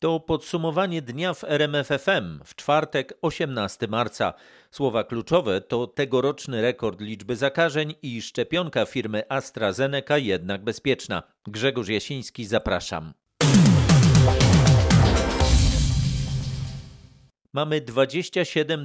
[0.00, 4.34] To podsumowanie dnia w RMFFM w czwartek 18 marca.
[4.70, 11.22] Słowa kluczowe to tegoroczny rekord liczby zakażeń i szczepionka firmy AstraZeneca jednak bezpieczna.
[11.46, 13.12] Grzegorz Jasiński, zapraszam.
[17.52, 18.84] Mamy 27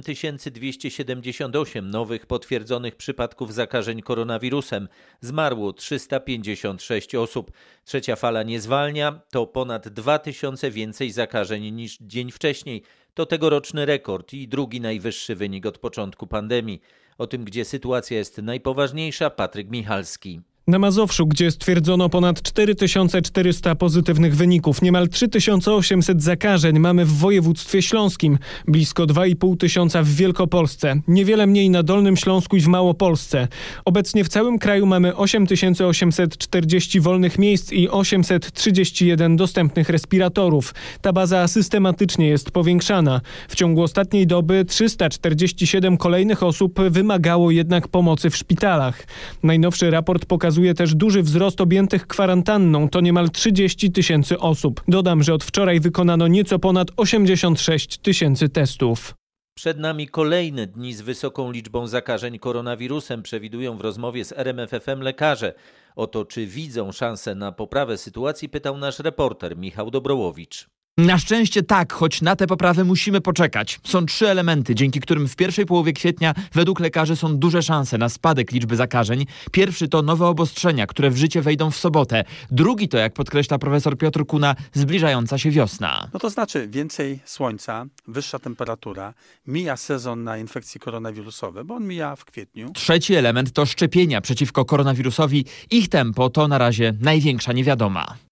[0.50, 4.88] 278 nowych potwierdzonych przypadków zakażeń koronawirusem.
[5.20, 7.52] Zmarło 356 osób.
[7.84, 12.82] Trzecia fala nie zwalnia, to ponad 2000 więcej zakażeń niż dzień wcześniej.
[13.14, 16.80] To tegoroczny rekord i drugi najwyższy wynik od początku pandemii.
[17.18, 20.40] O tym, gdzie sytuacja jest najpoważniejsza, Patryk Michalski.
[20.68, 28.38] Na Mazowszu, gdzie stwierdzono ponad 4400 pozytywnych wyników, niemal 3800 zakażeń mamy w województwie śląskim,
[28.68, 33.48] blisko 2,5 tysiąca w Wielkopolsce, niewiele mniej na Dolnym Śląsku i w Małopolsce.
[33.84, 40.74] Obecnie w całym kraju mamy 8840 wolnych miejsc i 831 dostępnych respiratorów.
[41.00, 43.20] Ta baza systematycznie jest powiększana.
[43.48, 49.06] W ciągu ostatniej doby 347 kolejnych osób wymagało jednak pomocy w szpitalach.
[49.42, 54.82] Najnowszy raport pokazuje, pokazuje też duży wzrost objętych kwarantanną, to niemal 30 tysięcy osób.
[54.88, 59.14] Dodam, że od wczoraj wykonano nieco ponad 86 tysięcy testów.
[59.54, 65.54] Przed nami kolejne dni z wysoką liczbą zakażeń koronawirusem, przewidują w rozmowie z RMFFM lekarze.
[65.96, 70.66] O to, czy widzą szansę na poprawę sytuacji, pytał nasz reporter Michał Dobrołowicz.
[70.98, 73.80] Na szczęście tak, choć na te poprawy musimy poczekać.
[73.84, 78.08] Są trzy elementy, dzięki którym w pierwszej połowie kwietnia według lekarzy są duże szanse na
[78.08, 79.26] spadek liczby zakażeń.
[79.52, 82.24] Pierwszy to nowe obostrzenia, które w życie wejdą w sobotę.
[82.50, 86.08] Drugi to, jak podkreśla profesor Piotr Kuna, zbliżająca się wiosna.
[86.12, 89.14] No to znaczy więcej słońca, wyższa temperatura,
[89.46, 92.70] mija sezon na infekcje koronawirusowe, bo on mija w kwietniu.
[92.74, 95.44] Trzeci element to szczepienia przeciwko koronawirusowi.
[95.70, 98.25] Ich tempo to na razie największa niewiadoma.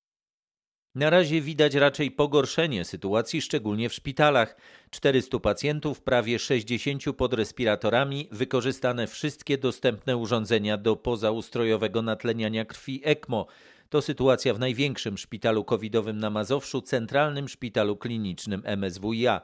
[0.94, 4.56] Na razie widać raczej pogorszenie sytuacji, szczególnie w szpitalach.
[4.90, 13.46] 400 pacjentów, prawie 60 pod respiratorami, wykorzystane wszystkie dostępne urządzenia do pozaustrojowego natleniania krwi ECMO.
[13.88, 19.40] To sytuacja w największym szpitalu covidowym na Mazowszu, centralnym szpitalu klinicznym MSWiA.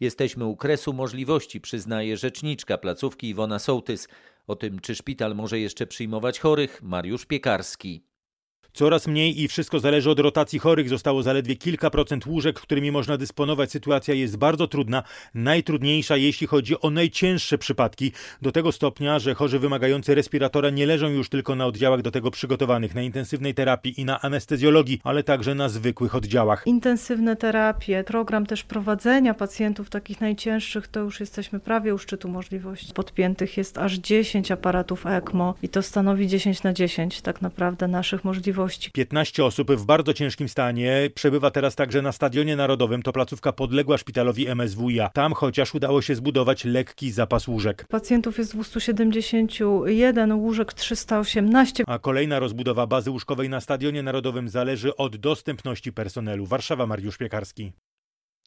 [0.00, 4.08] Jesteśmy u kresu możliwości, przyznaje rzeczniczka placówki Iwona Sołtys.
[4.46, 8.13] O tym, czy szpital może jeszcze przyjmować chorych, Mariusz Piekarski.
[8.76, 10.88] Coraz mniej i wszystko zależy od rotacji chorych.
[10.88, 13.70] Zostało zaledwie kilka procent łóżek, którymi można dysponować.
[13.70, 15.02] Sytuacja jest bardzo trudna,
[15.34, 18.12] najtrudniejsza jeśli chodzi o najcięższe przypadki.
[18.42, 22.30] Do tego stopnia, że chorzy wymagający respiratora nie leżą już tylko na oddziałach do tego
[22.30, 26.62] przygotowanych, na intensywnej terapii i na anestezjologii, ale także na zwykłych oddziałach.
[26.66, 32.92] Intensywne terapie, program też prowadzenia pacjentów takich najcięższych, to już jesteśmy prawie u szczytu możliwości.
[32.94, 38.24] Podpiętych jest aż 10 aparatów ECMO i to stanowi 10 na 10 tak naprawdę naszych
[38.24, 38.90] możliwości możliwości.
[38.90, 43.02] 15 osób w bardzo ciężkim stanie przebywa teraz także na Stadionie Narodowym.
[43.02, 45.08] To placówka podległa szpitalowi MSWiA.
[45.08, 47.86] Tam chociaż udało się zbudować lekki zapas łóżek.
[47.88, 51.84] Pacjentów jest 271, łóżek 318.
[51.86, 56.46] A kolejna rozbudowa bazy łóżkowej na Stadionie Narodowym zależy od dostępności personelu.
[56.46, 57.72] Warszawa, Mariusz Piekarski.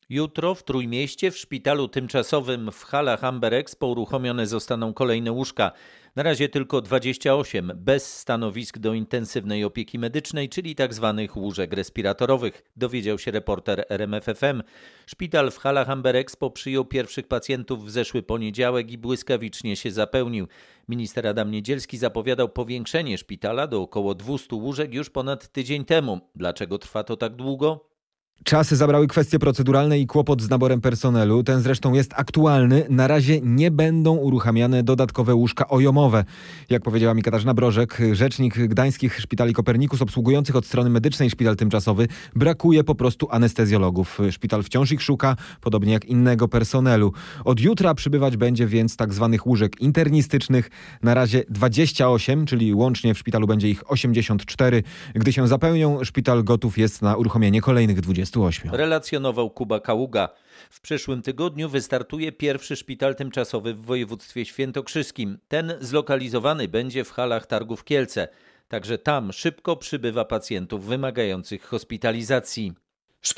[0.10, 5.72] Jutro w Trójmieście w szpitalu tymczasowym w halach Amber Expo uruchomione zostaną kolejne łóżka.
[6.18, 11.14] Na razie tylko 28 bez stanowisk do intensywnej opieki medycznej, czyli tzw.
[11.18, 14.64] Tak łóżek respiratorowych, dowiedział się reporter RMFFM.
[15.08, 20.48] Szpital w halach Amber Expo przyjął pierwszych pacjentów w zeszły poniedziałek i błyskawicznie się zapełnił.
[20.90, 26.20] Minister Adam Niedzielski zapowiadał powiększenie szpitala do około 200 łóżek już ponad tydzień temu.
[26.36, 27.97] Dlaczego trwa to tak długo?
[28.44, 31.44] Czasy zabrały kwestie proceduralne i kłopot z naborem personelu.
[31.44, 32.86] Ten zresztą jest aktualny.
[32.90, 36.26] Na razie nie będą uruchamiane dodatkowe łóżka ojomowe.
[36.70, 42.08] Jak powiedziała mi Katarzyna Brożek, rzecznik gdańskich szpitali Kopernikus obsługujących od strony medycznej szpital tymczasowy,
[42.36, 44.20] brakuje po prostu anestezjologów.
[44.32, 47.14] Szpital wciąż ich szuka, podobnie jak innego personelu.
[47.46, 50.70] Od jutra przybywać będzie więc tak zwanych łóżek internistycznych.
[51.04, 54.84] Na razie 28, czyli łącznie w szpitalu będzie ich 84.
[55.16, 58.27] Gdy się zapełnią, szpital gotów jest na uruchomienie kolejnych 20.
[58.32, 58.72] 28.
[58.76, 60.30] Relacjonował Kuba Kaługa.
[60.70, 65.38] W przyszłym tygodniu wystartuje pierwszy szpital tymczasowy w województwie świętokrzyskim.
[65.48, 68.28] Ten zlokalizowany będzie w halach targów Kielce.
[68.68, 72.74] Także tam szybko przybywa pacjentów wymagających hospitalizacji.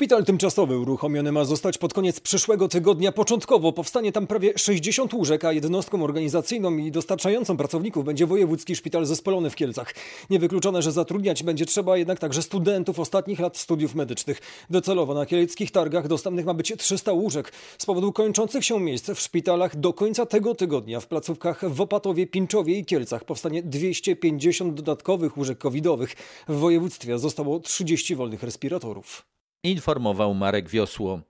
[0.00, 3.12] Szpital tymczasowy uruchomiony ma zostać pod koniec przyszłego tygodnia.
[3.12, 9.06] Początkowo powstanie tam prawie 60 łóżek, a jednostką organizacyjną i dostarczającą pracowników będzie Wojewódzki Szpital
[9.06, 9.94] Zespolony w Kielcach.
[10.30, 14.40] Niewykluczone, że zatrudniać będzie trzeba jednak także studentów ostatnich lat studiów medycznych.
[14.70, 17.52] Docelowo na kieleckich targach dostępnych ma być 300 łóżek.
[17.78, 22.26] Z powodu kończących się miejsc w szpitalach do końca tego tygodnia w placówkach w Opatowie,
[22.26, 26.16] Pinczowie i Kielcach powstanie 250 dodatkowych łóżek covidowych.
[26.48, 29.30] W województwie zostało 30 wolnych respiratorów.
[29.64, 31.20] Informował Marek Wiosło.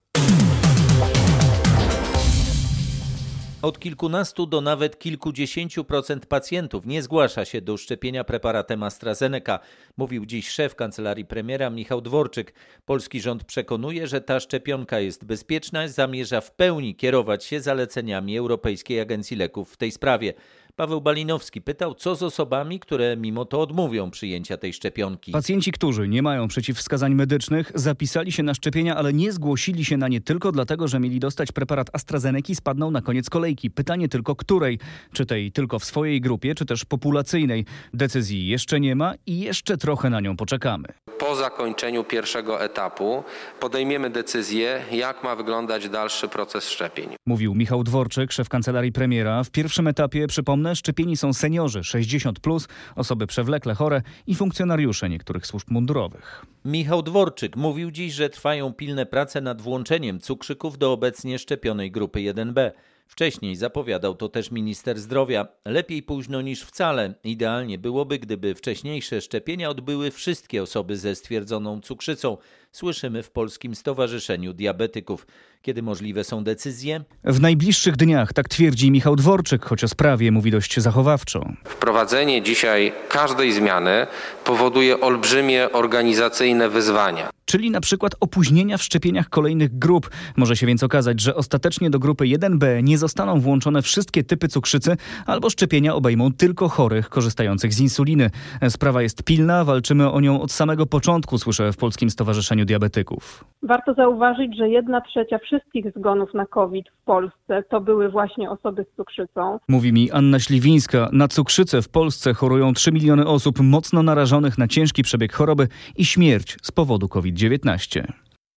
[3.63, 9.59] Od kilkunastu do nawet kilkudziesięciu procent pacjentów nie zgłasza się do szczepienia preparatem AstraZeneca,
[9.97, 12.55] mówił dziś szef kancelarii premiera Michał Dworczyk.
[12.85, 19.01] Polski rząd przekonuje, że ta szczepionka jest bezpieczna zamierza w pełni kierować się zaleceniami Europejskiej
[19.01, 20.35] Agencji Leków w tej sprawie.
[20.81, 25.33] Paweł Balinowski pytał, co z osobami, które mimo to odmówią przyjęcia tej szczepionki.
[25.33, 30.09] Pacjenci, którzy nie mają przeciwwskazań medycznych, zapisali się na szczepienia, ale nie zgłosili się na
[30.09, 33.71] nie tylko dlatego, że mieli dostać preparat AstraZeneca, spadną na koniec kolejki.
[33.71, 34.79] Pytanie tylko której?
[35.13, 37.65] Czy tej tylko w swojej grupie, czy też populacyjnej?
[37.95, 40.89] Decyzji jeszcze nie ma i jeszcze trochę na nią poczekamy.
[41.19, 43.25] Po zakończeniu pierwszego etapu
[43.61, 47.09] podejmiemy decyzję, jak ma wyglądać dalszy proces szczepień.
[47.27, 49.45] Mówił Michał Dworczyk, szef kancelarii premiera.
[49.45, 55.47] W pierwszym etapie, przypomnę, szczepieni są seniorzy 60, plus, osoby przewlekle chore i funkcjonariusze niektórych
[55.47, 56.47] służb mundurowych.
[56.65, 62.19] Michał Dworczyk mówił dziś, że trwają pilne prace nad włączeniem cukrzyków do obecnie szczepionej grupy
[62.19, 62.71] 1B.
[63.11, 65.47] Wcześniej zapowiadał to też minister zdrowia.
[65.65, 67.15] Lepiej późno niż wcale.
[67.25, 72.37] Idealnie byłoby, gdyby wcześniejsze szczepienia odbyły wszystkie osoby ze stwierdzoną cukrzycą.
[72.73, 75.27] Słyszymy w Polskim Stowarzyszeniu Diabetyków.
[75.63, 77.05] Kiedy możliwe są decyzje?
[77.25, 81.53] W najbliższych dniach, tak twierdzi Michał Dworczyk, choć o sprawie mówi dość zachowawczo.
[81.65, 84.07] Wprowadzenie dzisiaj każdej zmiany
[84.45, 87.31] powoduje olbrzymie organizacyjne wyzwania.
[87.51, 90.11] Czyli na przykład opóźnienia w szczepieniach kolejnych grup.
[90.37, 94.97] Może się więc okazać, że ostatecznie do grupy 1B nie zostaną włączone wszystkie typy cukrzycy,
[95.27, 98.31] albo szczepienia obejmą tylko chorych korzystających z insuliny.
[98.69, 103.45] Sprawa jest pilna, walczymy o nią od samego początku, słyszę w Polskim Stowarzyszeniu Diabetyków.
[103.63, 108.87] Warto zauważyć, że jedna trzecia wszystkich zgonów na COVID w Polsce to były właśnie osoby
[108.93, 109.59] z cukrzycą.
[109.69, 111.09] Mówi mi Anna Śliwińska.
[111.13, 116.05] Na cukrzycę w Polsce chorują 3 miliony osób mocno narażonych na ciężki przebieg choroby i
[116.05, 117.40] śmierć z powodu COVID-19.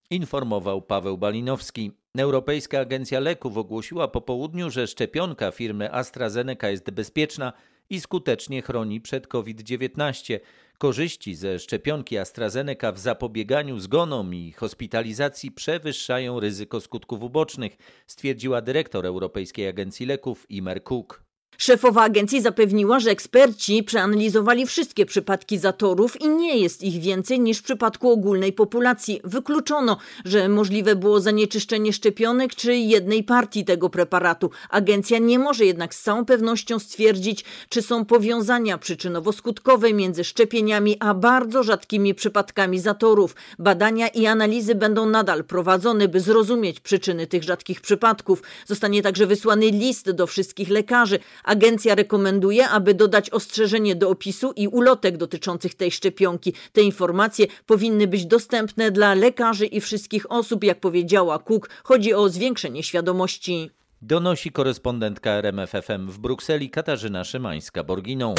[0.10, 1.92] Informował Paweł Balinowski.
[2.18, 7.54] Europejska Agencja Leków ogłosiła po południu, że szczepionka firmy AstraZeneca jest bezpieczna
[7.90, 10.40] i skutecznie chroni przed COVID-19.
[10.78, 17.78] Korzyści ze szczepionki AstraZeneca w zapobieganiu zgonom i hospitalizacji przewyższają ryzyko skutków ubocznych,
[18.08, 21.24] stwierdziła dyrektor Europejskiej Agencji Leków Imer Cook.
[21.58, 27.58] Szefowa agencji zapewniła, że eksperci przeanalizowali wszystkie przypadki zatorów i nie jest ich więcej niż
[27.58, 29.22] w przypadku ogólnej populacji.
[29.24, 34.50] Wykluczono, że możliwe było zanieczyszczenie szczepionek czy jednej partii tego preparatu.
[34.70, 41.14] Agencja nie może jednak z całą pewnością stwierdzić, czy są powiązania przyczynowo-skutkowe między szczepieniami a
[41.14, 43.36] bardzo rzadkimi przypadkami zatorów.
[43.60, 48.42] Badania i analizy będą nadal prowadzone, by zrozumieć przyczyny tych rzadkich przypadków.
[48.66, 51.20] Zostanie także wysłany list do wszystkich lekarzy.
[51.44, 56.54] Agencja rekomenduje, aby dodać ostrzeżenie do opisu i ulotek dotyczących tej szczepionki.
[56.74, 61.70] Te informacje powinny być dostępne dla lekarzy i wszystkich osób, jak powiedziała Cook.
[61.84, 63.70] Chodzi o zwiększenie świadomości.
[64.02, 68.36] Donosi korespondentka RMFFM w Brukseli Katarzyna Szymańska-Borginą.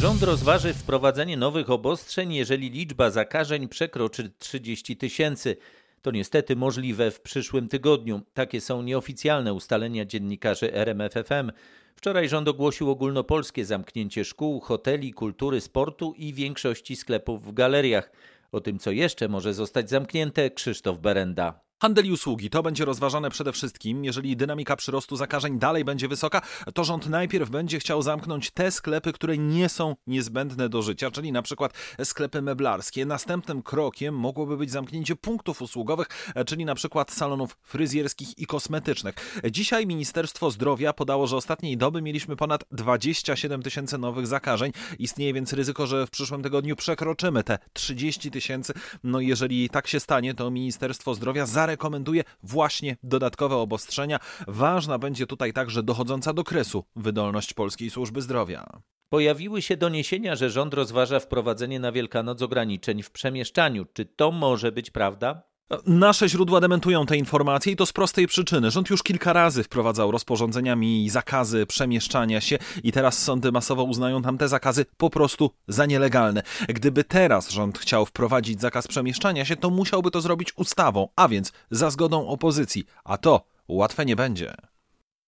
[0.00, 5.56] Rząd rozważy wprowadzenie nowych obostrzeń, jeżeli liczba zakażeń przekroczy 30 tysięcy.
[6.02, 8.20] To niestety możliwe w przyszłym tygodniu.
[8.34, 11.52] Takie są nieoficjalne ustalenia dziennikarzy RMFFM.
[11.96, 18.12] Wczoraj rząd ogłosił ogólnopolskie zamknięcie szkół, hoteli, kultury, sportu i większości sklepów w galeriach.
[18.52, 21.67] O tym, co jeszcze może zostać zamknięte, Krzysztof Berenda.
[21.80, 26.42] Handel i usługi to będzie rozważane przede wszystkim, jeżeli dynamika przyrostu zakażeń dalej będzie wysoka,
[26.74, 31.32] to rząd najpierw będzie chciał zamknąć te sklepy, które nie są niezbędne do życia, czyli
[31.32, 31.72] na przykład
[32.04, 33.06] sklepy meblarskie.
[33.06, 36.08] Następnym krokiem mogłoby być zamknięcie punktów usługowych,
[36.46, 39.14] czyli na przykład salonów fryzjerskich i kosmetycznych.
[39.50, 44.72] Dzisiaj Ministerstwo Zdrowia podało, że ostatniej doby mieliśmy ponad 27 tysięcy nowych zakażeń.
[44.98, 48.72] Istnieje więc ryzyko, że w przyszłym tygodniu przekroczymy te 30 tysięcy.
[49.04, 54.18] No jeżeli tak się stanie, to Ministerstwo Zdrowia za rekomenduje właśnie dodatkowe obostrzenia.
[54.48, 58.80] Ważna będzie tutaj także dochodząca do kresu wydolność Polskiej Służby Zdrowia.
[59.08, 63.86] Pojawiły się doniesienia, że rząd rozważa wprowadzenie na Wielkanoc ograniczeń w przemieszczaniu.
[63.92, 65.47] Czy to może być prawda?
[65.86, 68.70] Nasze źródła dementują te informacje i to z prostej przyczyny.
[68.70, 74.48] Rząd już kilka razy wprowadzał rozporządzeniami zakazy przemieszczania się i teraz sądy masowo uznają tamte
[74.48, 76.42] zakazy po prostu za nielegalne.
[76.68, 81.52] Gdyby teraz rząd chciał wprowadzić zakaz przemieszczania się, to musiałby to zrobić ustawą, a więc
[81.70, 84.54] za zgodą opozycji, a to łatwe nie będzie.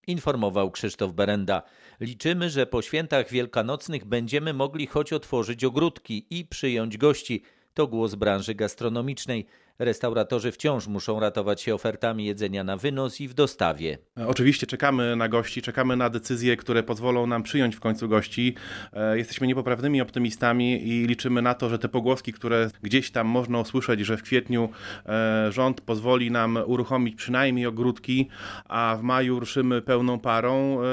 [0.06, 1.62] Informował Krzysztof Berenda.
[2.00, 7.42] Liczymy, że po świętach wielkanocnych będziemy mogli choć otworzyć ogródki i przyjąć gości.
[7.74, 9.46] To głos branży gastronomicznej.
[9.80, 13.98] Restauratorzy wciąż muszą ratować się ofertami jedzenia na wynos i w dostawie.
[14.26, 18.54] Oczywiście czekamy na gości, czekamy na decyzje, które pozwolą nam przyjąć w końcu gości.
[18.92, 23.60] E, jesteśmy niepoprawnymi optymistami i liczymy na to, że te pogłoski, które gdzieś tam można
[23.60, 24.68] usłyszeć, że w kwietniu
[25.06, 28.28] e, rząd pozwoli nam uruchomić przynajmniej ogródki,
[28.68, 30.84] a w maju ruszymy pełną parą, e,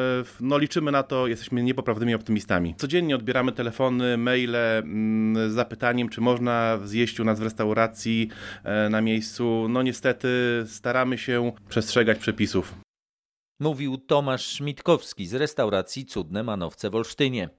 [0.41, 2.75] no liczymy na to, jesteśmy niepoprawnymi optymistami.
[2.77, 8.29] Codziennie odbieramy telefony, maile mm, z zapytaniem, czy można zjeść u nas w restauracji
[8.89, 9.67] na miejscu.
[9.69, 10.27] No niestety
[10.67, 12.75] staramy się przestrzegać przepisów.
[13.59, 17.49] Mówił Tomasz Szmitkowski z restauracji Cudne Manowce w Olsztynie.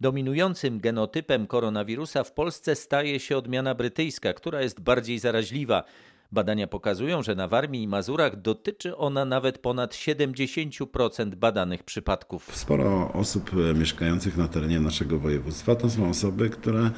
[0.00, 5.84] Dominującym genotypem koronawirusa w Polsce staje się odmiana brytyjska, która jest bardziej zaraźliwa.
[6.32, 12.56] Badania pokazują, że na Warmii i Mazurach dotyczy ona nawet ponad 70% badanych przypadków.
[12.56, 16.92] Sporo osób e, mieszkających na terenie naszego województwa to są osoby, które, e,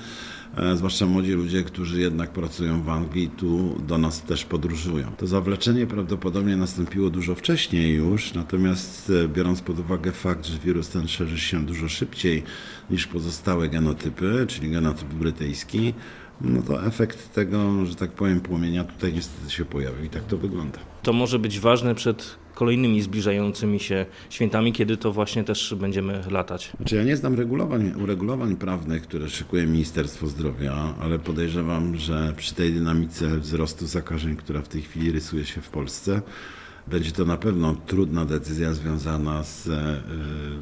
[0.75, 5.13] zwłaszcza młodzi ludzie, którzy jednak pracują w Anglii, tu do nas też podróżują.
[5.17, 10.89] To zawleczenie prawdopodobnie nastąpiło dużo wcześniej już, natomiast e, biorąc pod uwagę fakt, że wirus
[10.89, 12.43] ten szerzy się dużo szybciej
[12.91, 15.95] niż pozostałe genotypy, czyli genotyp brytyjski,
[16.41, 20.39] no to efekt tego, że tak powiem, płomienia tutaj niestety się pojawił i tak to
[20.39, 20.79] wygląda.
[21.03, 26.73] To może być ważne przed kolejnymi zbliżającymi się świętami, kiedy to właśnie też będziemy latać.
[26.77, 32.55] Znaczy ja nie znam regulowań, uregulowań prawnych, które szykuje Ministerstwo Zdrowia, ale podejrzewam, że przy
[32.55, 36.23] tej dynamice wzrostu zakażeń, która w tej chwili rysuje się w Polsce,
[36.87, 40.03] będzie to na pewno trudna decyzja związana z e,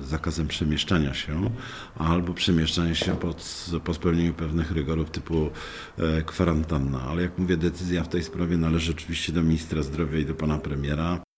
[0.05, 1.51] zakazem przemieszczania się
[1.99, 5.51] albo przemieszczania się pod, po spełnieniu pewnych rygorów typu
[5.99, 7.03] e, kwarantanna.
[7.03, 10.59] Ale jak mówię, decyzja w tej sprawie należy oczywiście do ministra zdrowia i do pana
[10.59, 11.32] premiera.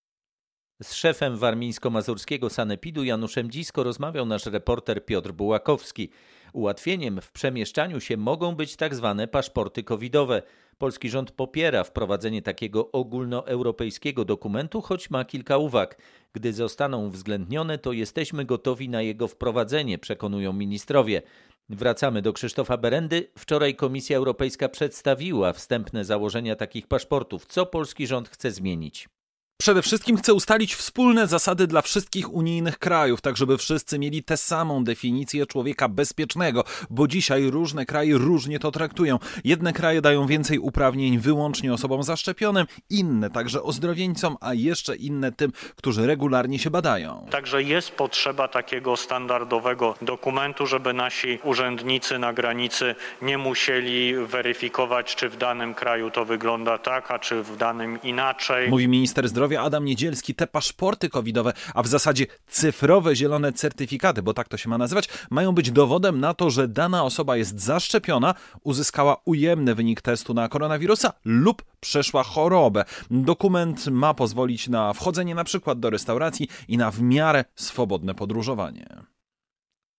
[0.83, 6.11] Z szefem warmińsko-mazurskiego sanepidu Januszem Dzisko rozmawiał nasz reporter Piotr Bułakowski.
[6.53, 10.43] Ułatwieniem w przemieszczaniu się mogą być tak zwane paszporty covidowe.
[10.79, 15.99] Polski rząd popiera wprowadzenie takiego ogólnoeuropejskiego dokumentu, choć ma kilka uwag.
[16.33, 21.23] Gdy zostaną uwzględnione, to jesteśmy gotowi na jego wprowadzenie, przekonują ministrowie.
[21.69, 23.31] Wracamy do Krzysztofa Berendy.
[23.39, 27.47] Wczoraj Komisja Europejska przedstawiła wstępne założenia takich paszportów.
[27.47, 29.09] Co polski rząd chce zmienić?
[29.59, 34.37] Przede wszystkim chce ustalić wspólne zasady dla wszystkich unijnych krajów, tak żeby wszyscy mieli tę
[34.37, 39.19] samą definicję człowieka bezpiecznego, bo dzisiaj różne kraje różnie to traktują.
[39.45, 45.53] Jedne kraje dają więcej uprawnień wyłącznie osobom zaszczepionym, inne także ozdrowieńcom, a jeszcze inne tym,
[45.77, 47.27] którzy regularnie się badają.
[47.31, 55.29] Także jest potrzeba takiego standardowego dokumentu, żeby nasi urzędnicy na granicy nie musieli weryfikować, czy
[55.29, 58.69] w danym kraju to wygląda tak, a czy w danym inaczej.
[58.69, 64.23] Mówi minister zdrowia zdrowia Adam Niedzielski te paszporty covidowe, a w zasadzie cyfrowe zielone certyfikaty,
[64.23, 67.61] bo tak to się ma nazywać, mają być dowodem na to, że dana osoba jest
[67.61, 72.85] zaszczepiona, uzyskała ujemny wynik testu na koronawirusa lub przeszła chorobę.
[73.11, 78.87] Dokument ma pozwolić na wchodzenie na przykład do restauracji i na w miarę swobodne podróżowanie.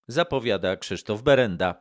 [0.08, 1.76] Zapowiada Krzysztof Berenda.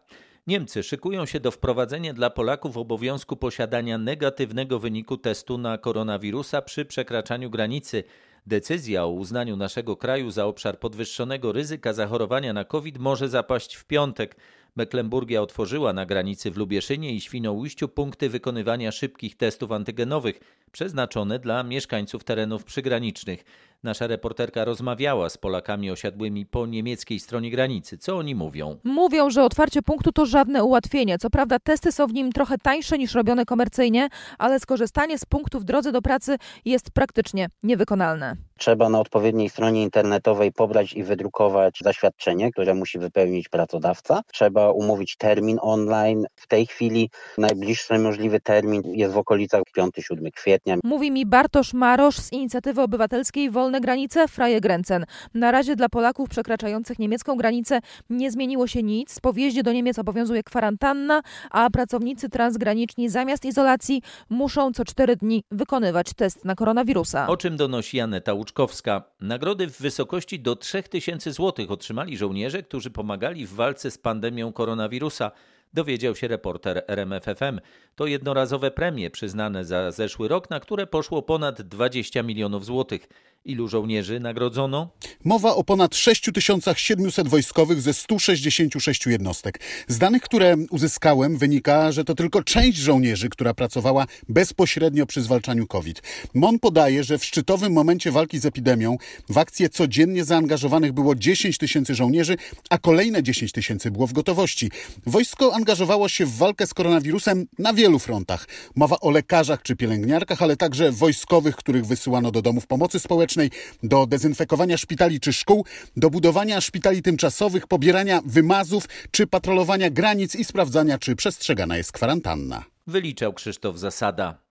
[0.46, 6.84] Niemcy szykują się do wprowadzenia dla Polaków obowiązku posiadania negatywnego wyniku testu na koronawirusa przy
[6.84, 8.04] przekraczaniu granicy.
[8.46, 13.84] Decyzja o uznaniu naszego kraju za obszar podwyższonego ryzyka zachorowania na COVID może zapaść w
[13.84, 14.36] piątek.
[14.76, 20.40] Mecklenburgia otworzyła na granicy w Lubieszynie i Świnoujściu punkty wykonywania szybkich testów antygenowych
[20.72, 23.44] przeznaczone dla mieszkańców terenów przygranicznych.
[23.84, 27.98] Nasza reporterka rozmawiała z Polakami osiadłymi po niemieckiej stronie granicy.
[27.98, 28.78] Co oni mówią?
[28.84, 31.18] Mówią, że otwarcie punktu to żadne ułatwienie.
[31.18, 35.60] Co prawda testy są w nim trochę tańsze niż robione komercyjnie, ale skorzystanie z punktu
[35.60, 38.36] w drodze do pracy jest praktycznie niewykonalne.
[38.58, 44.20] Trzeba na odpowiedniej stronie internetowej pobrać i wydrukować zaświadczenie, które musi wypełnić pracodawca.
[44.32, 46.26] Trzeba umówić termin online.
[46.36, 50.76] W tej chwili najbliższy możliwy termin jest w okolicach 5-7 kwietnia.
[50.84, 55.04] Mówi mi Bartosz Marosz z inicjatywy obywatelskiej Wolne Granice Freie Grenzen.
[55.34, 59.20] Na razie dla Polaków przekraczających niemiecką granicę nie zmieniło się nic.
[59.20, 65.44] Po wjeździe do Niemiec obowiązuje kwarantanna, a pracownicy transgraniczni zamiast izolacji muszą co 4 dni
[65.50, 67.26] wykonywać test na koronawirusa.
[67.26, 69.02] O czym donosi Aneta Łuczkowska.
[69.20, 75.30] Nagrody w wysokości do 3000 zł otrzymali żołnierze, którzy pomagali w walce z pandemią koronawirusa
[75.74, 77.60] dowiedział się reporter RMFFM.
[77.94, 83.08] To jednorazowe premie przyznane za zeszły rok, na które poszło ponad 20 milionów złotych.
[83.44, 84.90] Ilu żołnierzy nagrodzono?
[85.24, 89.60] Mowa o ponad 6700 wojskowych ze 166 jednostek.
[89.88, 95.66] Z danych, które uzyskałem, wynika, że to tylko część żołnierzy, która pracowała bezpośrednio przy zwalczaniu
[95.66, 96.02] COVID.
[96.34, 98.96] MON podaje, że w szczytowym momencie walki z epidemią
[99.28, 102.36] w akcję codziennie zaangażowanych było 10 tysięcy żołnierzy,
[102.70, 104.70] a kolejne 10 tysięcy było w gotowości.
[105.06, 108.46] Wojsko angażowało się w walkę z koronawirusem na wielu frontach.
[108.76, 113.50] Mowa o lekarzach czy pielęgniarkach, ale także wojskowych, których wysyłano do domów pomocy społecznej
[113.82, 115.66] do dezynfekowania szpitali czy szkół,
[115.96, 122.64] do budowania szpitali tymczasowych, pobierania wymazów czy patrolowania granic i sprawdzania, czy przestrzegana jest kwarantanna.
[122.86, 124.44] Wyliczał Krzysztof Zasada.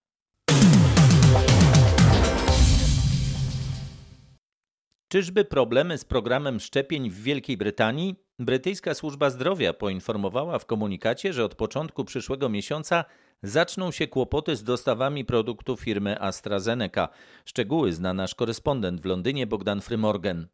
[5.08, 8.16] Czyżby problemy z programem szczepień w Wielkiej Brytanii?
[8.46, 13.06] Brytyjska służba zdrowia poinformowała w komunikacie, że od początku przyszłego miesiąca
[13.44, 17.10] zaczną się kłopoty z dostawami produktów firmy AstraZeneca.
[17.46, 20.48] Szczegóły zna nasz korespondent w Londynie Bogdan Frymorgan.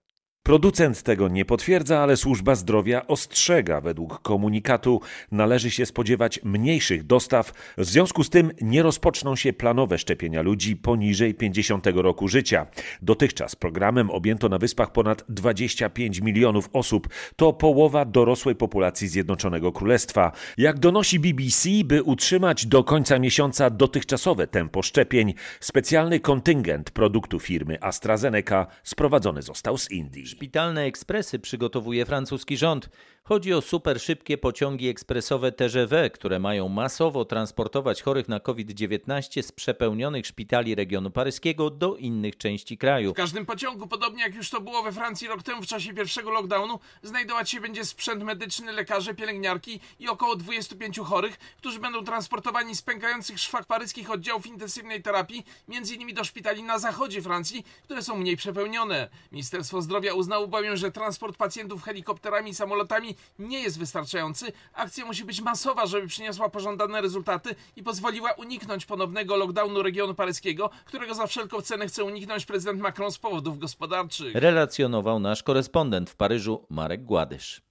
[0.50, 3.82] Producent tego nie potwierdza, ale służba zdrowia ostrzega.
[3.82, 7.54] Według komunikatu należy się spodziewać mniejszych dostaw.
[7.78, 12.68] W związku z tym nie rozpoczną się planowe szczepienia ludzi poniżej 50 roku życia.
[13.02, 17.08] Dotychczas programem objęto na wyspach ponad 25 milionów osób.
[17.36, 20.32] To połowa dorosłej populacji Zjednoczonego Królestwa.
[20.58, 27.78] Jak donosi BBC, by utrzymać do końca miesiąca dotychczasowe tempo szczepień, specjalny kontyngent produktu firmy
[27.82, 30.29] AstraZeneca sprowadzony został z Indii.
[30.30, 32.90] Szpitalne ekspresy przygotowuje francuski rząd.
[33.30, 39.52] Chodzi o super szybkie pociągi ekspresowe TGV, które mają masowo transportować chorych na COVID-19 z
[39.52, 43.12] przepełnionych szpitali regionu paryskiego do innych części kraju.
[43.12, 46.32] W każdym pociągu, podobnie jak już to było we Francji rok temu w czasie pierwszego
[46.32, 52.76] lockdownu, znajdować się będzie sprzęt medyczny, lekarze, pielęgniarki i około 25 chorych, którzy będą transportowani
[52.76, 58.02] z pękających szwach paryskich oddziałów intensywnej terapii, między innymi do szpitali na zachodzie Francji, które
[58.02, 59.10] są mniej przepełnione.
[59.32, 64.52] Ministerstwo Zdrowia uznało bowiem, że transport pacjentów helikopterami i samolotami nie jest wystarczający.
[64.74, 70.70] Akcja musi być masowa, żeby przyniosła pożądane rezultaty i pozwoliła uniknąć ponownego lockdownu regionu paryskiego,
[70.86, 74.36] którego za wszelką cenę chce uniknąć prezydent Macron z powodów gospodarczych.
[74.36, 77.62] Relacjonował nasz korespondent w Paryżu Marek Gładysz.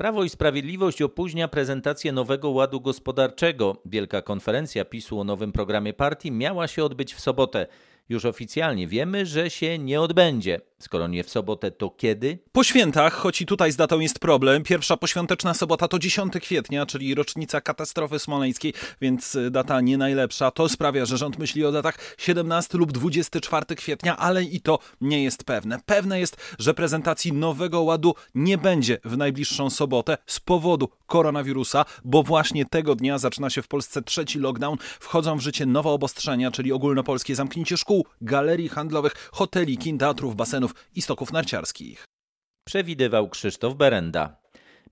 [0.00, 3.76] Prawo i Sprawiedliwość opóźnia prezentację nowego ładu gospodarczego.
[3.84, 7.66] Wielka konferencja PiSu o nowym programie partii miała się odbyć w sobotę.
[8.10, 10.60] Już oficjalnie wiemy, że się nie odbędzie.
[10.78, 12.38] Skoro nie w sobotę, to kiedy?
[12.52, 14.62] Po świętach, choć i tutaj z datą jest problem.
[14.62, 20.50] Pierwsza poświąteczna sobota to 10 kwietnia, czyli rocznica katastrofy smoleńskiej, więc y, data nie najlepsza.
[20.50, 25.24] To sprawia, że rząd myśli o datach 17 lub 24 kwietnia, ale i to nie
[25.24, 25.78] jest pewne.
[25.86, 32.22] Pewne jest, że prezentacji nowego ładu nie będzie w najbliższą sobotę z powodu koronawirusa, bo
[32.22, 34.78] właśnie tego dnia zaczyna się w Polsce trzeci lockdown.
[35.00, 40.74] Wchodzą w życie nowe obostrzenia, czyli ogólnopolskie zamknięcie szkół, galerii handlowych, hoteli, kin, teatrów, basenów
[40.94, 42.04] i stoków narciarskich.
[42.64, 44.36] Przewidywał Krzysztof Berenda.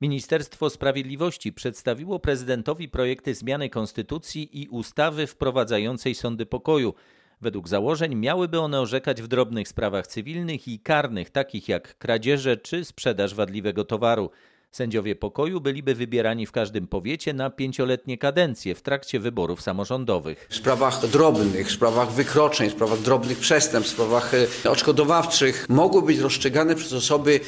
[0.01, 6.95] Ministerstwo Sprawiedliwości przedstawiło prezydentowi projekty zmiany konstytucji i ustawy wprowadzającej sądy pokoju.
[7.41, 12.85] Według założeń miałyby one orzekać w drobnych sprawach cywilnych i karnych, takich jak kradzieże czy
[12.85, 14.31] sprzedaż wadliwego towaru.
[14.71, 20.47] Sędziowie pokoju byliby wybierani w każdym powiecie na pięcioletnie kadencje w trakcie wyborów samorządowych.
[20.51, 26.03] W sprawach drobnych, w sprawach wykroczeń, w sprawach drobnych przestępstw, w sprawach e, odszkodowawczych mogły
[26.03, 27.41] być rozstrzygane przez osoby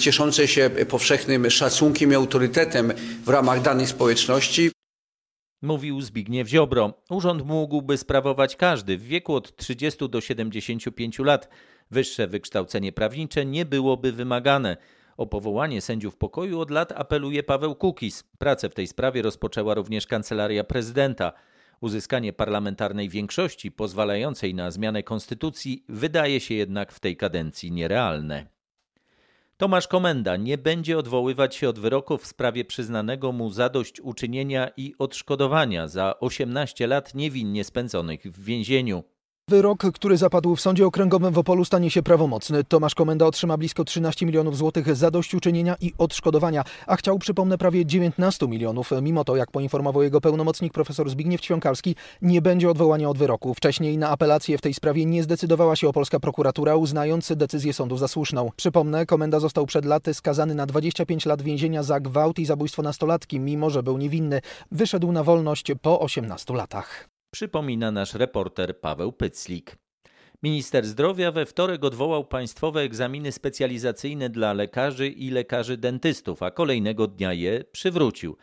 [0.00, 2.92] cieszące się powszechnym szacunkiem i autorytetem
[3.24, 4.70] w ramach danej społeczności.
[5.62, 6.92] Mówił Zbigniew Ziobro.
[7.10, 11.48] Urząd mógłby sprawować każdy w wieku od 30 do 75 lat.
[11.90, 14.76] Wyższe wykształcenie prawnicze nie byłoby wymagane.
[15.18, 18.24] O powołanie sędziów pokoju od lat apeluje Paweł Kukis.
[18.38, 21.32] Pracę w tej sprawie rozpoczęła również kancelaria prezydenta.
[21.80, 28.46] Uzyskanie parlamentarnej większości pozwalającej na zmianę konstytucji wydaje się jednak w tej kadencji nierealne.
[29.56, 35.88] Tomasz Komenda nie będzie odwoływać się od wyroku w sprawie przyznanego mu zadośćuczynienia i odszkodowania
[35.88, 39.04] za 18 lat niewinnie spędzonych w więzieniu.
[39.48, 42.64] Wyrok, który zapadł w Sądzie Okręgowym w Opolu stanie się prawomocny.
[42.64, 48.48] Tomasz Komenda otrzyma blisko 13 milionów złotych zadośćuczynienia i odszkodowania, a chciał, przypomnę, prawie 19
[48.48, 48.90] milionów.
[49.02, 53.54] Mimo to, jak poinformował jego pełnomocnik profesor Zbigniew Ćwiąkalski, nie będzie odwołania od wyroku.
[53.54, 58.08] Wcześniej na apelację w tej sprawie nie zdecydowała się opolska prokuratura, uznając decyzję sądu za
[58.08, 58.50] słuszną.
[58.56, 63.40] Przypomnę, Komenda został przed laty skazany na 25 lat więzienia za gwałt i zabójstwo nastolatki,
[63.40, 64.40] mimo że był niewinny.
[64.72, 69.76] Wyszedł na wolność po 18 latach przypomina nasz reporter Paweł Pyclik.
[70.42, 77.06] Minister zdrowia we wtorek odwołał państwowe egzaminy specjalizacyjne dla lekarzy i lekarzy dentystów, a kolejnego
[77.06, 78.36] dnia je przywrócił.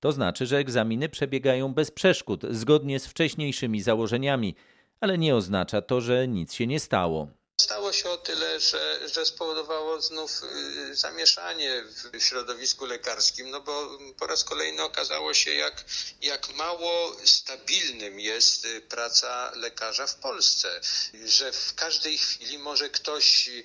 [0.00, 4.54] To znaczy, że egzaminy przebiegają bez przeszkód, zgodnie z wcześniejszymi założeniami,
[5.00, 7.28] ale nie oznacza to, że nic się nie stało.
[7.62, 13.98] Stało się o tyle, że, że spowodowało znów y, zamieszanie w środowisku lekarskim, no bo
[14.18, 15.84] po raz kolejny okazało się, jak,
[16.22, 20.80] jak mało stabilnym jest y, praca lekarza w Polsce,
[21.24, 23.64] że w każdej chwili może ktoś y,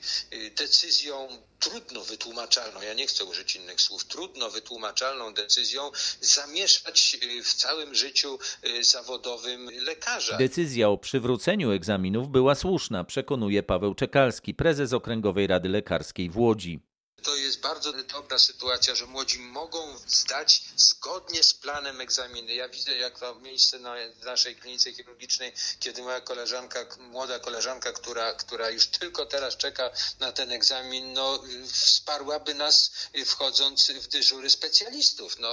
[0.51, 5.91] decyzją trudno wytłumaczalną, ja nie chcę użyć innych słów, trudno wytłumaczalną decyzją
[6.21, 8.39] zamieszać w całym życiu
[8.81, 10.37] zawodowym lekarza.
[10.37, 16.86] Decyzja o przywróceniu egzaminów była słuszna, przekonuje Paweł Czekalski, prezes Okręgowej Rady Lekarskiej w Łodzi.
[17.23, 22.55] To jest bardzo dobra sytuacja, że młodzi mogą zdać zgodnie z planem egzaminy.
[22.55, 28.33] Ja widzę, jak to miejsce na naszej klinice chirurgicznej, kiedy moja koleżanka, młoda koleżanka, która,
[28.33, 32.91] która już tylko teraz czeka na ten egzamin, no, wsparłaby nas
[33.25, 35.39] wchodząc w dyżury specjalistów.
[35.39, 35.49] No,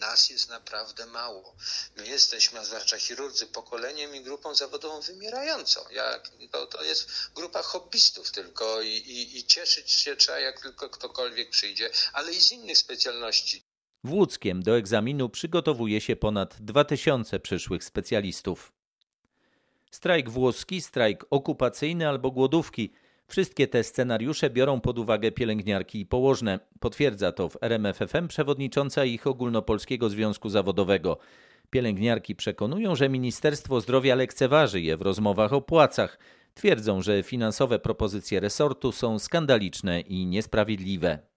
[0.00, 1.54] nas jest naprawdę mało.
[1.96, 5.80] My jesteśmy, a zwłaszcza chirurdzy, pokoleniem i grupą zawodową wymierającą.
[5.90, 10.90] Jak, to, to jest grupa hobbystów tylko i, i, i cieszyć się trzeba, jak tylko
[10.90, 13.62] ktokolwiek przyjdzie, ale i z innych specjalności.
[14.04, 18.72] W Łódzkiem do egzaminu przygotowuje się ponad 2000 przyszłych specjalistów.
[19.90, 22.92] Strajk włoski, strajk okupacyjny albo głodówki.
[23.30, 26.60] Wszystkie te scenariusze biorą pod uwagę pielęgniarki i położne.
[26.80, 31.18] Potwierdza to w RMFFM przewodnicząca ich Ogólnopolskiego Związku Zawodowego.
[31.70, 36.18] Pielęgniarki przekonują, że Ministerstwo Zdrowia lekceważy je w rozmowach o płacach.
[36.54, 41.29] Twierdzą, że finansowe propozycje resortu są skandaliczne i niesprawiedliwe.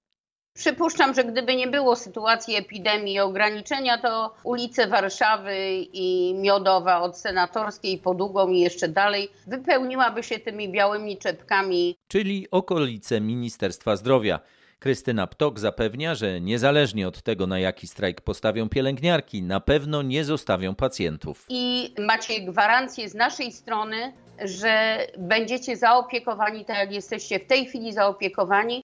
[0.55, 5.55] Przypuszczam, że gdyby nie było sytuacji epidemii i ograniczenia, to ulice Warszawy
[5.93, 11.95] i Miodowa od Senatorskiej po Długą i jeszcze dalej wypełniłaby się tymi białymi czepkami.
[12.07, 14.39] Czyli okolice Ministerstwa Zdrowia.
[14.79, 20.23] Krystyna Ptok zapewnia, że niezależnie od tego, na jaki strajk postawią pielęgniarki, na pewno nie
[20.23, 21.45] zostawią pacjentów.
[21.49, 24.13] I macie gwarancję z naszej strony,
[24.45, 28.83] że będziecie zaopiekowani tak, jak jesteście w tej chwili zaopiekowani.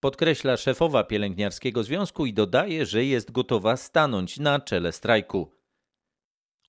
[0.00, 5.50] Podkreśla szefowa pielęgniarskiego związku i dodaje, że jest gotowa stanąć na czele strajku.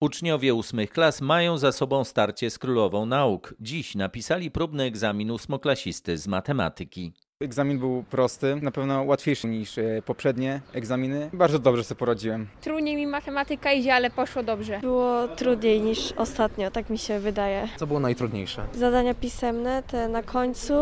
[0.01, 3.55] Uczniowie ósmych klas mają za sobą starcie z królową nauk.
[3.59, 7.13] Dziś napisali próbny egzamin ósmoklasisty z matematyki.
[7.41, 11.29] Egzamin był prosty, na pewno łatwiejszy niż e, poprzednie egzaminy.
[11.33, 12.47] Bardzo dobrze sobie poradziłem.
[12.61, 14.79] Trudniej mi matematyka idzie, ale poszło dobrze.
[14.79, 17.67] Było trudniej niż ostatnio, tak mi się wydaje.
[17.75, 18.63] Co było najtrudniejsze?
[18.73, 20.73] Zadania pisemne, te na końcu,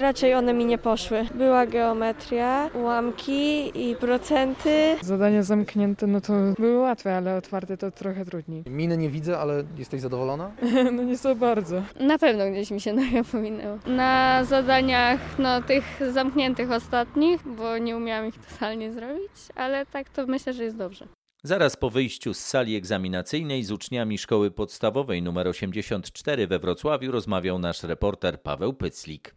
[0.00, 1.26] raczej one mi nie poszły.
[1.34, 4.96] Była geometria, ułamki i procenty.
[5.02, 8.64] Zadania zamknięte, no to były łatwe, ale otwarte to trochę trudniej.
[8.66, 10.50] Miny nie widzę, ale jesteś zadowolona?
[10.96, 11.82] no nie za bardzo.
[12.00, 13.78] Na pewno gdzieś mi się noga pominęło.
[13.86, 20.26] Na zadaniach, no tych zamkniętych ostatnich, bo nie umiałam ich totalnie zrobić, ale tak to
[20.26, 21.06] myślę, że jest dobrze.
[21.42, 27.58] Zaraz po wyjściu z sali egzaminacyjnej z uczniami szkoły podstawowej nr 84 we Wrocławiu rozmawiał
[27.58, 29.34] nasz reporter Paweł Pyclik.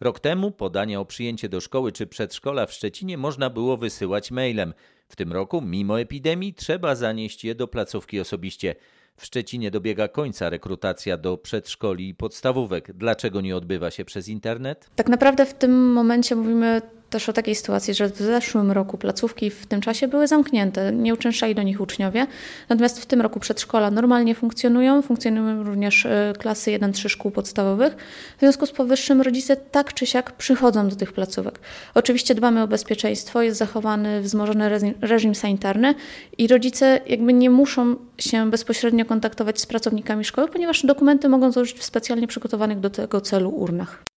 [0.00, 4.74] Rok temu podania o przyjęcie do szkoły czy przedszkola w Szczecinie można było wysyłać mailem.
[5.08, 8.74] W tym roku, mimo epidemii, trzeba zanieść je do placówki osobiście.
[9.18, 12.92] W Szczecinie dobiega końca rekrutacja do przedszkoli i podstawówek.
[12.92, 14.90] Dlaczego nie odbywa się przez internet?
[14.96, 19.50] Tak naprawdę w tym momencie mówimy też o takiej sytuacji, że w zeszłym roku placówki
[19.50, 22.26] w tym czasie były zamknięte, nie uczęszczali do nich uczniowie,
[22.68, 27.96] natomiast w tym roku przedszkola normalnie funkcjonują, funkcjonują również e, klasy 1-3 szkół podstawowych.
[28.36, 31.60] W związku z powyższym rodzice tak czy siak przychodzą do tych placówek.
[31.94, 35.94] Oczywiście dbamy o bezpieczeństwo, jest zachowany wzmożony reżim sanitarny
[36.38, 41.78] i rodzice jakby nie muszą się bezpośrednio kontaktować z pracownikami szkoły, ponieważ dokumenty mogą złożyć
[41.78, 44.07] w specjalnie przygotowanych do tego celu urnach.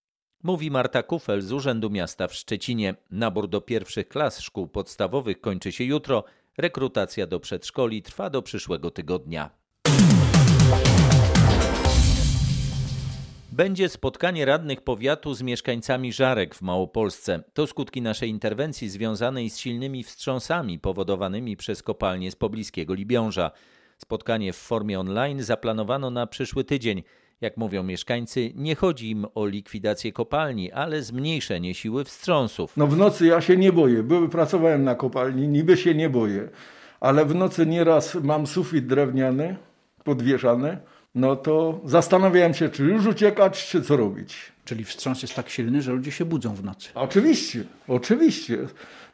[0.44, 2.96] Mówi Marta Kufel z Urzędu Miasta w Szczecinie.
[3.12, 6.24] Nabór do pierwszych klas szkół podstawowych kończy się jutro.
[6.58, 9.50] Rekrutacja do przedszkoli trwa do przyszłego tygodnia.
[13.52, 17.44] Będzie spotkanie radnych powiatu z mieszkańcami Żarek w Małopolsce.
[17.54, 23.52] To skutki naszej interwencji związanej z silnymi wstrząsami powodowanymi przez kopalnie z pobliskiego Libiąża.
[23.98, 27.04] Spotkanie w formie online zaplanowano na przyszły tydzień.
[27.42, 32.78] Jak mówią mieszkańcy, nie chodzi im o likwidację kopalni, ale zmniejszenie siły wstrząsów.
[32.78, 34.04] No w nocy ja się nie boję.
[34.04, 36.50] Były, pracowałem na kopalni, niby się nie boję.
[37.00, 39.56] Ale w nocy nieraz mam sufit drewniany,
[40.04, 40.78] podwieszany.
[41.16, 44.52] No to zastanawiałem się, czy już uciekać, czy co robić.
[44.66, 46.90] Czyli wstrząs jest tak silny, że ludzie się budzą w nocy.
[46.96, 48.58] Oczywiście, oczywiście.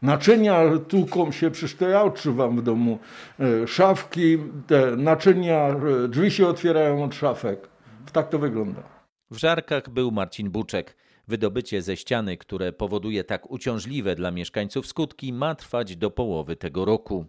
[0.02, 3.00] Naczynia tłuką się, przecież to ja odczuwam w domu.
[3.40, 4.38] E, szafki,
[4.68, 7.77] te naczynia, e, drzwi się otwierają od szafek.
[8.14, 8.84] Tak to wygląda.
[9.32, 10.96] W Żarkach był Marcin Buczek.
[11.28, 16.86] Wydobycie ze ściany, które powoduje tak uciążliwe dla mieszkańców skutki, ma trwać do połowy tego
[16.86, 17.26] roku.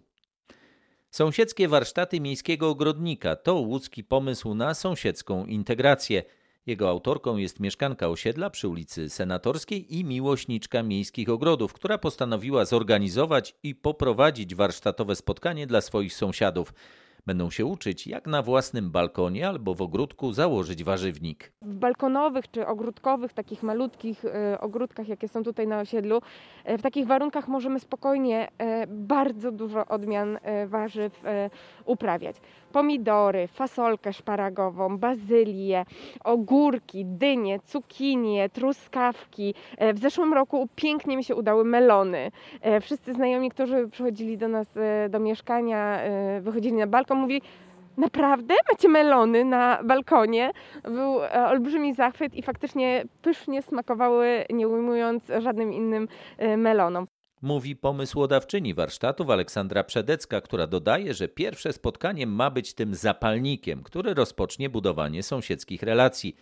[1.11, 6.23] Sąsiedzkie warsztaty miejskiego ogrodnika to łódzki pomysł na sąsiedzką integrację.
[6.65, 13.55] Jego autorką jest mieszkanka osiedla przy ulicy Senatorskiej i miłośniczka miejskich ogrodów, która postanowiła zorganizować
[13.63, 16.73] i poprowadzić warsztatowe spotkanie dla swoich sąsiadów.
[17.25, 21.51] Będą się uczyć, jak na własnym balkonie albo w ogródku założyć warzywnik.
[21.61, 26.21] W balkonowych czy ogródkowych, takich malutkich y, ogródkach, jakie są tutaj na osiedlu,
[26.69, 31.23] y, w takich warunkach możemy spokojnie y, bardzo dużo odmian warzyw
[31.85, 32.35] uprawiać.
[32.71, 35.85] Pomidory, fasolkę szparagową, bazylię,
[36.23, 39.53] ogórki, dynie, cukinie, truskawki.
[39.93, 42.31] W zeszłym roku pięknie mi się udały melony.
[42.81, 44.79] Wszyscy znajomi, którzy przychodzili do nas
[45.09, 45.99] do mieszkania,
[46.41, 47.41] wychodzili na balkon, mówili,
[47.99, 50.51] naprawdę macie melony na balkonie?
[50.83, 57.07] Był e, olbrzymi zachwyt i faktycznie pysznie smakowały, nie ujmując żadnym innym e, melonom.
[57.41, 64.13] Mówi pomysłodawczyni warsztatów Aleksandra Przedecka, która dodaje, że pierwsze spotkanie ma być tym zapalnikiem, który
[64.13, 66.35] rozpocznie budowanie sąsiedzkich relacji.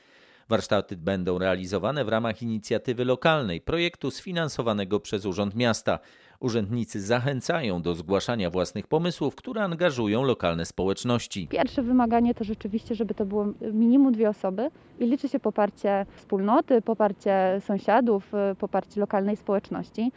[0.50, 6.00] Warsztaty będą realizowane w ramach inicjatywy lokalnej, projektu sfinansowanego przez Urząd Miasta.
[6.39, 11.47] Urzędnicy zachęcają do zgłaszania własnych pomysłów, które angażują lokalne społeczności.
[11.47, 16.82] Pierwsze wymaganie to rzeczywiście, żeby to było minimum dwie osoby i liczy się poparcie wspólnoty,
[16.82, 20.12] poparcie sąsiadów, poparcie lokalnej społeczności.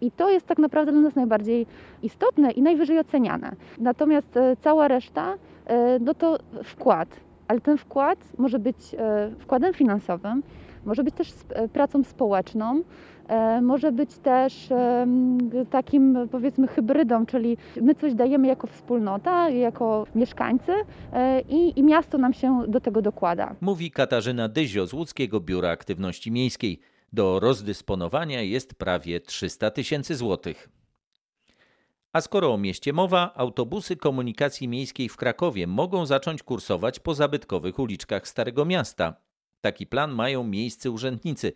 [0.00, 1.66] I to jest tak naprawdę dla nas najbardziej
[2.02, 3.56] istotne i najwyżej oceniane.
[3.78, 5.34] Natomiast e, cała reszta
[6.00, 8.76] no to wkład ale ten wkład może być
[9.38, 10.42] wkładem finansowym,
[10.84, 11.32] może być też
[11.72, 12.82] pracą społeczną,
[13.62, 14.68] może być też
[15.70, 20.72] takim powiedzmy hybrydą, czyli my coś dajemy jako wspólnota, jako mieszkańcy
[21.48, 23.54] i, i miasto nam się do tego dokłada.
[23.60, 26.80] Mówi Katarzyna Dyzio z Łódzkiego Biura Aktywności Miejskiej.
[27.12, 30.68] Do rozdysponowania jest prawie 300 tysięcy złotych.
[32.12, 37.78] A skoro o mieście mowa, autobusy komunikacji miejskiej w Krakowie mogą zacząć kursować po zabytkowych
[37.78, 39.14] uliczkach Starego Miasta.
[39.60, 41.52] Taki plan mają miejscy urzędnicy.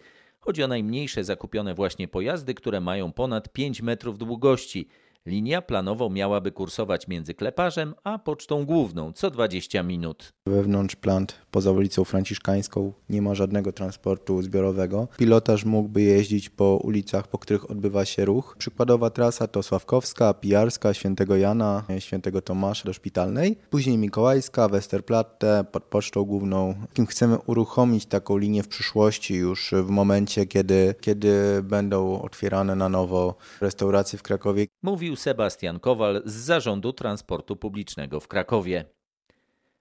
[0.47, 4.89] Chodzi o najmniejsze zakupione właśnie pojazdy, które mają ponad 5 metrów długości–
[5.27, 10.33] Linia planowo miałaby kursować między Kleparzem a Pocztą Główną co 20 minut.
[10.49, 15.09] Wewnątrz plant poza ulicą Franciszkańską nie ma żadnego transportu zbiorowego.
[15.17, 18.57] Pilotaż mógłby jeździć po ulicach, po których odbywa się ruch.
[18.59, 25.85] Przykładowa trasa to Sławkowska, Pijarska, Świętego Jana, Świętego Tomasza do Szpitalnej, później Mikołajska, Westerplatte, pod
[25.85, 26.75] Pocztą Główną.
[27.09, 33.35] Chcemy uruchomić taką linię w przyszłości już w momencie, kiedy, kiedy będą otwierane na nowo
[33.61, 34.67] restauracje w Krakowie.
[34.83, 38.85] Mówił Sebastian Kowal z Zarządu Transportu Publicznego w Krakowie.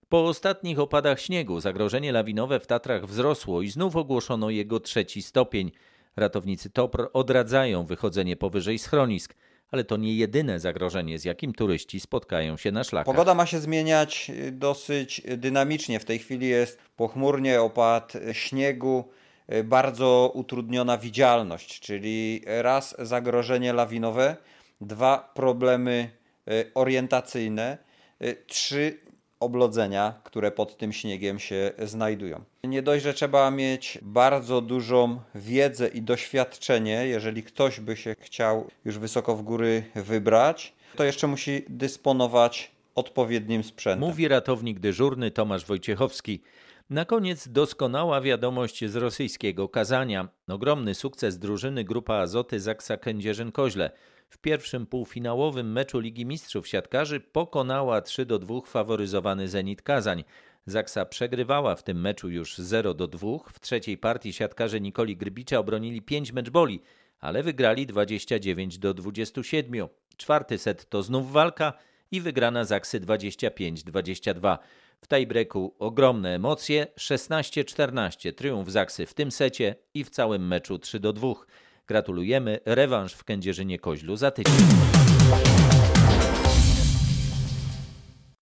[0.10, 5.72] Po ostatnich opadach śniegu zagrożenie lawinowe w Tatrach wzrosło i znów ogłoszono jego trzeci stopień.
[6.16, 9.36] Ratownicy TOPR odradzają wychodzenie powyżej schronisk,
[9.72, 13.06] ale to nie jedyne zagrożenie, z jakim turyści spotkają się na szlakach.
[13.06, 16.00] Pogoda ma się zmieniać dosyć dynamicznie.
[16.00, 19.10] W tej chwili jest pochmurnie, opad śniegu,
[19.64, 24.38] bardzo utrudniona widzialność, czyli raz zagrożenie lawinowe,
[24.82, 26.10] dwa problemy
[26.48, 27.78] e, orientacyjne,
[28.20, 28.98] e, trzy
[29.40, 32.44] oblodzenia, które pod tym śniegiem się znajdują.
[32.64, 38.68] Nie dość, że trzeba mieć bardzo dużą wiedzę i doświadczenie, jeżeli ktoś by się chciał
[38.86, 44.10] już wysoko w góry wybrać, to jeszcze musi dysponować odpowiednim sprzętem.
[44.10, 46.42] Mówi ratownik dyżurny Tomasz Wojciechowski.
[46.90, 50.28] Na koniec doskonała wiadomość z rosyjskiego kazania.
[50.48, 53.90] Ogromny sukces drużyny Grupa Azoty Zaksa Kędzierzyn-Koźle
[54.30, 60.24] w pierwszym półfinałowym meczu Ligi Mistrzów siatkarzy pokonała 3 do 2 faworyzowany Zenit Kazań.
[60.66, 63.28] Zaksa przegrywała w tym meczu już 0 do 2.
[63.54, 66.82] W trzeciej partii siatkarze Nikoli Grbicza obronili 5 meczboli,
[67.20, 69.88] ale wygrali 29 do 27.
[70.18, 71.74] Czwarty set to znów walka
[72.12, 74.58] i wygrana Zaksy 25-22.
[75.02, 81.00] W tiebreaku ogromne emocje, 16-14 triumf Zaksy w tym secie i w całym meczu 3
[81.00, 81.34] do 2.
[81.88, 82.60] Gratulujemy.
[82.66, 84.54] Rewanż w Kędzierzynie-Koźlu za tydzień.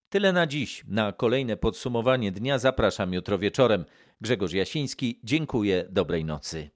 [0.09, 0.83] Tyle na dziś.
[0.87, 3.85] Na kolejne podsumowanie dnia zapraszam jutro wieczorem.
[4.21, 6.69] Grzegorz Jasiński, dziękuję, dobrej nocy.